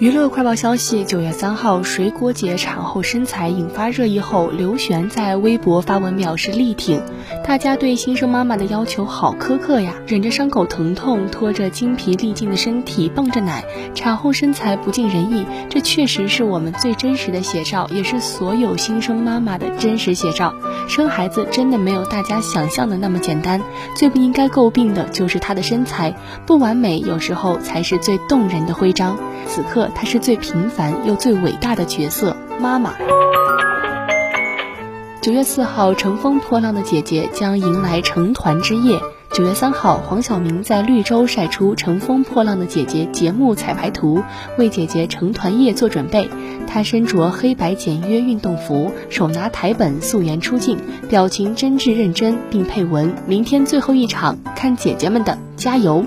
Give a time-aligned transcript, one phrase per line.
[0.00, 7.00] 娱乐快报消息：九月三号，水果姐产后身材引发热议后，刘璇在微博发文表示力挺。
[7.44, 20.52] 大家对新生妈妈的要求好苛刻呀，忍着伤口疼痛，拖着精疲力尽的身体泵着奶，产后身材不尽人意，这确实是我们最真实的写照，也是所有新生妈妈的真实写照。
[20.88, 23.62] 生孩子真的没有大家想象的那么简单，
[23.94, 26.12] 最不应该诟病的就是她的身材
[26.46, 29.16] 不完美，有时候才是最动人的徽章。
[29.54, 32.92] 此刻，她是最平凡又最伟大的角色——妈妈。
[35.22, 38.98] 九月四号，乘风破浪的姐姐将迎来成团之夜。
[39.30, 44.24] 九月三号，黄晓明在绿洲晒出《乘风破浪的姐姐》节目彩排图，
[44.58, 46.28] 为姐姐成团夜做准备。
[46.66, 50.76] 他身着黑白简约运动服，手拿台本素颜出镜，
[51.08, 56.04] 表情真挚认真，并配文：“明天最后一场，看姐姐们的，加油！”